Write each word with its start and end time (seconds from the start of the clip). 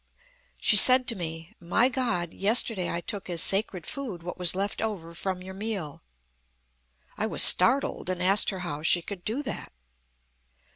She 0.57 0.77
said 0.77 1.07
to 1.09 1.15
me: 1.15 1.53
"My 1.59 1.87
God, 1.87 2.33
yesterday 2.33 2.89
I 2.89 3.01
took 3.01 3.29
as 3.29 3.39
sacred 3.39 3.85
food 3.85 4.23
what 4.23 4.35
was 4.39 4.55
left 4.55 4.81
over 4.81 5.13
from 5.13 5.43
your 5.43 5.53
meal." 5.53 6.01
I 7.19 7.27
was 7.27 7.43
startled, 7.43 8.09
and 8.09 8.19
asked 8.19 8.49
her 8.49 8.61
how 8.61 8.81
she 8.81 9.03
could 9.03 9.23
do 9.23 9.43
that. 9.43 9.71